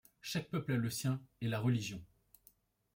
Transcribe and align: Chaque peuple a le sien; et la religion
Chaque 0.19 0.49
peuple 0.49 0.71
a 0.71 0.77
le 0.77 0.89
sien; 0.89 1.21
et 1.41 1.47
la 1.47 1.59
religion 1.59 2.03